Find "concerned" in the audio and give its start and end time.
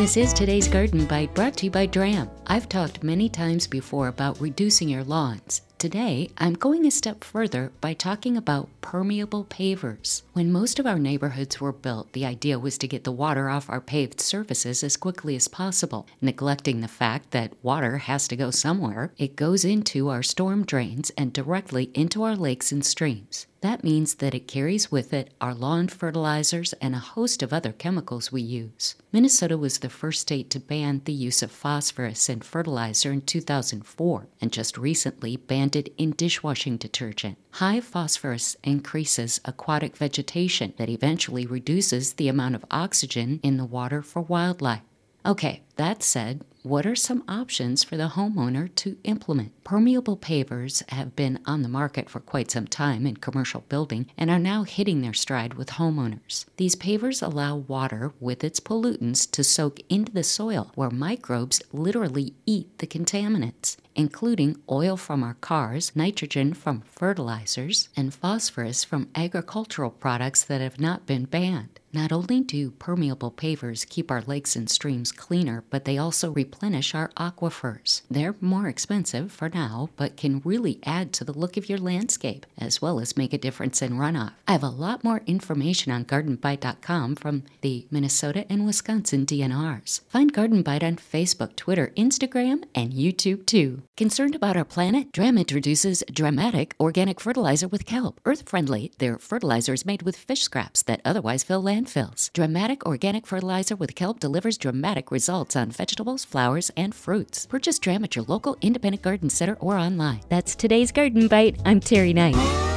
93.96-94.36